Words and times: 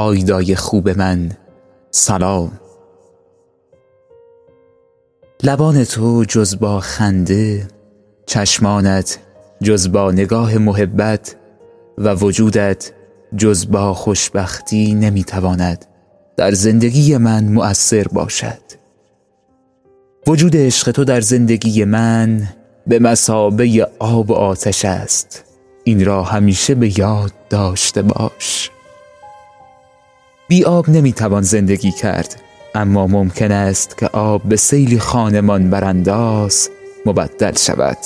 آیدای 0.00 0.54
خوب 0.54 0.88
من. 0.88 1.30
سلام. 1.90 2.60
لبان 5.42 5.84
تو 5.84 6.24
جز 6.24 6.58
با 6.58 6.80
خنده 6.80 7.68
چشمانت 8.26 9.18
جز 9.62 9.92
با 9.92 10.10
نگاه 10.10 10.58
محبت 10.58 11.36
و 11.98 12.14
وجودت 12.14 12.92
جز 13.36 13.70
با 13.70 13.94
خوشبختی 13.94 14.94
نمی‌تواند 14.94 15.84
در 16.36 16.52
زندگی 16.52 17.16
من 17.16 17.44
مؤثر 17.44 18.04
باشد. 18.12 18.62
وجود 20.26 20.56
عشق 20.56 20.90
تو 20.90 21.04
در 21.04 21.20
زندگی 21.20 21.84
من 21.84 22.48
به 22.86 22.98
مسابه 22.98 23.88
آب 23.98 24.30
و 24.30 24.34
آتش 24.34 24.84
است. 24.84 25.44
این 25.84 26.04
را 26.04 26.22
همیشه 26.22 26.74
به 26.74 26.98
یاد 26.98 27.32
داشته 27.50 28.02
باش. 28.02 28.70
بی 30.50 30.64
آب 30.64 30.88
نمی‌توان 30.88 31.42
زندگی 31.42 31.92
کرد. 31.92 32.42
اما 32.74 33.06
ممکن 33.06 33.52
است 33.52 33.98
که 33.98 34.06
آب 34.06 34.42
به 34.42 34.56
سیلی 34.56 34.98
خانمان 34.98 35.70
برانداز 35.70 36.68
مبدل 37.06 37.56
شود. 37.56 37.96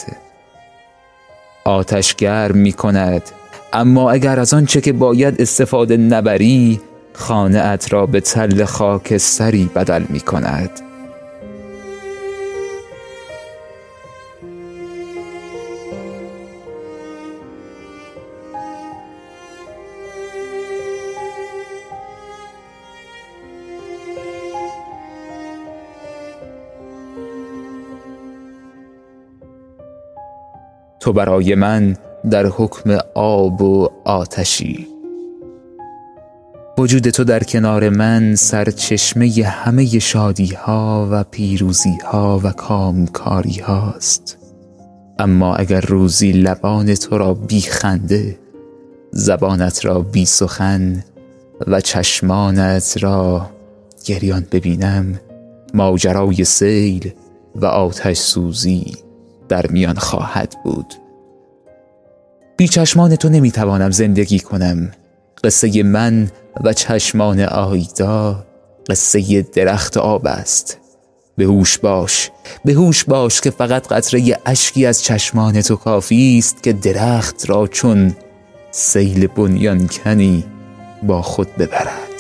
آتش 1.65 2.15
گرم 2.15 2.57
می 2.57 2.73
کند. 2.73 3.23
اما 3.73 4.11
اگر 4.11 4.41
از 4.41 4.55
آنچه 4.55 4.81
که 4.81 4.93
باید 4.93 5.41
استفاده 5.41 5.97
نبری 5.97 6.81
خانه 7.13 7.79
را 7.91 8.07
به 8.07 8.21
تل 8.21 8.65
خاکستری 8.65 9.71
بدل 9.75 10.05
می 10.09 10.21
کند. 10.21 10.71
تو 31.05 31.13
برای 31.13 31.55
من 31.55 31.97
در 32.31 32.47
حکم 32.47 32.99
آب 33.15 33.63
و 33.63 33.89
آتشی. 34.05 34.87
وجود 36.79 37.11
تو 37.11 37.25
در 37.25 37.43
کنار 37.43 37.89
من 37.89 38.35
سرچشمه 38.35 39.45
همه 39.45 39.99
شادی 39.99 40.55
ها 40.55 41.09
و 41.11 41.25
پیروزی 41.25 41.99
ها 42.05 42.41
و 42.45 42.53
کامکاری 42.53 43.61
هاست. 43.61 44.39
اما 45.19 45.57
اگر 45.57 45.81
روزی 45.81 46.33
لبان 46.33 46.95
تو 46.95 47.19
را 47.19 47.35
بی 47.35 47.61
خنده 47.61 48.39
زبانت 49.11 49.85
را 49.85 50.01
بی 50.01 50.27
سخن 50.27 51.05
و 51.67 51.81
چشمانت 51.81 52.97
را 53.01 53.51
گریان 54.05 54.47
ببینم 54.53 55.21
ماجرای 55.75 56.45
سیل 56.45 57.13
و 57.55 57.67
آتش 57.67 58.19
سوزی 58.19 59.04
در 59.55 59.67
میان 59.67 59.95
خواهد 59.95 60.55
بود. 60.65 60.95
بی 62.57 62.69
چشمان 62.69 63.17
تو 63.17 63.29
نمی‌توانم 63.29 63.91
زندگی 63.91 64.41
کنم. 64.41 64.91
قصه 65.45 65.83
من 65.83 66.31
و 66.65 66.73
چشمان 66.73 67.41
آیدا 67.41 68.45
قصه 68.89 69.43
درخت 69.43 69.97
آب 69.97 70.27
است. 70.27 70.79
به 71.37 71.45
هوش 71.45 71.79
باش 71.79 72.31
به 72.65 72.73
هوش 72.73 73.05
باش 73.05 73.41
که 73.41 73.51
فقط 73.51 73.89
قطره 73.89 74.39
اشکی 74.47 74.87
از 74.87 75.03
چشمان 75.03 75.63
تو 75.63 75.77
کافی 75.77 76.39
است 76.39 76.63
که 76.63 76.73
درخت 76.73 77.51
را 77.51 77.67
چون 77.67 78.17
سیل 78.71 79.27
بنیان 79.27 79.89
کنی 79.89 80.45
با 81.03 81.23
خود 81.23 81.57
ببرد. 81.57 82.14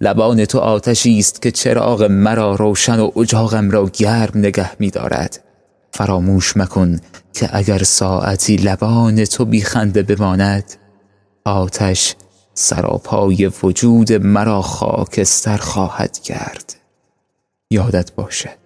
لبان 0.00 0.44
تو 0.44 0.58
آتشی 0.58 1.18
است 1.18 1.42
که 1.42 1.50
چراغ 1.50 2.02
مرا 2.02 2.54
روشن 2.54 3.00
و 3.00 3.10
اجاقم 3.16 3.70
را 3.70 3.90
گرم 3.92 4.38
نگه 4.38 4.70
می 4.78 4.90
دارد. 4.90 5.44
فراموش 5.92 6.56
مکن 6.56 7.00
که 7.32 7.48
اگر 7.52 7.82
ساعتی 7.82 8.56
لبان 8.56 9.24
تو 9.24 9.44
بیخنده 9.44 10.02
بماند 10.02 10.64
آتش 11.44 12.14
سراپای 12.54 13.50
وجود 13.62 14.12
مرا 14.12 14.62
خاکستر 14.62 15.56
خواهد 15.56 16.18
کرد. 16.18 16.74
یادت 17.70 18.12
باشد. 18.12 18.60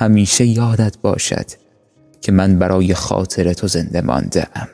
همیشه 0.00 0.46
یادت 0.46 0.98
باشد 0.98 1.46
که 2.20 2.32
من 2.32 2.58
برای 2.58 2.94
خاطر 2.94 3.52
تو 3.52 3.66
زنده 3.68 4.00
مانده 4.00 4.46
ام 4.54 4.68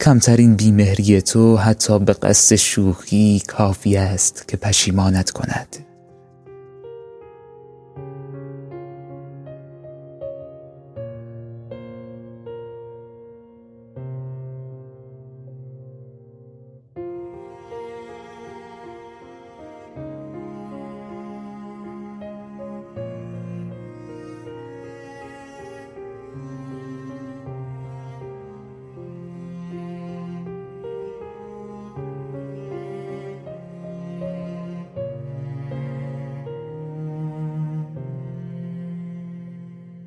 کمترین 0.00 0.54
بیمهری 0.54 1.22
تو 1.22 1.56
حتی 1.56 1.98
به 1.98 2.12
قصد 2.12 2.56
شوخی 2.56 3.42
کافی 3.48 3.96
است 3.96 4.48
که 4.48 4.56
پشیمانت 4.56 5.30
کند. 5.30 5.83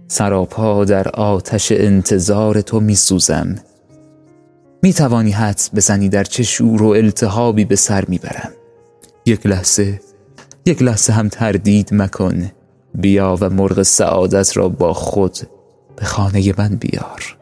سراپا 0.08 0.86
در 0.86 1.10
آتش 1.10 1.72
انتظار 1.72 2.62
تو 2.62 2.80
می 2.80 2.96
سوزم 2.96 3.56
می 4.84 4.94
توانی 4.94 5.32
حدس 5.32 5.70
بزنی 5.76 6.10
در 6.10 6.24
چه 6.24 6.44
شور 6.44 6.84
و 6.84 6.88
التهابی 6.88 7.66
به 7.66 7.76
سر 7.76 8.06
می 8.08 8.18
برم 8.18 8.52
یک 9.26 9.46
لحظه 9.46 10.00
یک 10.68 10.82
لحظه 10.82 11.14
هم 11.14 11.30
تردید 11.30 11.90
مکن. 11.94 12.52
بیا 12.96 13.38
و 13.42 13.50
مرغ 13.50 13.82
سعادت 13.82 14.58
را 14.58 14.70
با 14.70 14.94
خود 14.94 15.38
به 15.96 16.06
خانه 16.06 16.54
من 16.58 16.76
بیار. 16.76 17.38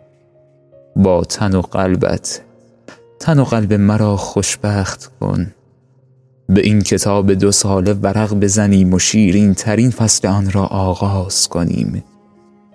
با 0.95 1.23
تن 1.23 1.55
و 1.55 1.61
قلبت 1.61 2.41
تن 3.19 3.39
و 3.39 3.43
قلب 3.43 3.73
مرا 3.73 4.17
خوشبخت 4.17 5.11
کن. 5.19 5.51
به 6.49 6.61
این 6.61 6.81
کتاب 6.81 7.33
دو 7.33 7.51
ساله 7.51 7.93
ورق 7.93 8.33
بزنیم 8.33 8.93
و 8.93 8.99
شیرین 8.99 9.53
ترین 9.53 9.91
فصل 9.91 10.27
آن 10.27 10.51
را 10.51 10.65
آغاز 10.65 11.47
کنیم. 11.47 12.03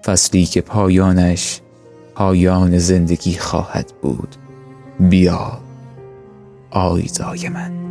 فصلی 0.04 0.46
که 0.46 0.60
پایانش 0.60 1.60
پایان 2.14 2.78
زندگی 2.78 3.38
خواهد 3.38 3.92
بود. 4.02 4.36
بیا 5.00 5.58
آیدای 6.70 7.48
من. 7.48 7.89